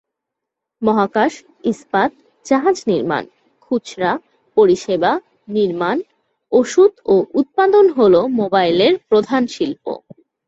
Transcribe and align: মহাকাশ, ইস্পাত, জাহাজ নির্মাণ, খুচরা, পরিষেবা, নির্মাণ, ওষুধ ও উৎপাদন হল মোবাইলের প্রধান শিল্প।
মহাকাশ, 0.81 1.33
ইস্পাত, 1.63 2.11
জাহাজ 2.45 2.77
নির্মাণ, 2.87 3.23
খুচরা, 3.61 4.11
পরিষেবা, 4.57 5.11
নির্মাণ, 5.47 5.97
ওষুধ 6.51 6.91
ও 7.05 7.15
উৎপাদন 7.33 7.85
হল 7.89 8.13
মোবাইলের 8.39 8.93
প্রধান 9.09 9.43
শিল্প। 9.47 9.85